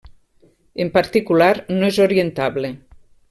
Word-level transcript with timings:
En 0.85 0.89
particular, 0.95 1.51
és 1.59 1.79
no 1.83 1.93
orientable. 2.09 2.73